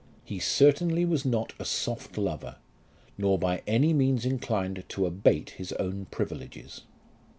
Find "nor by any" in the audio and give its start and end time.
3.19-3.93